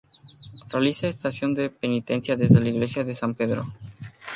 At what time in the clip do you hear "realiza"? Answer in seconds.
0.71-1.07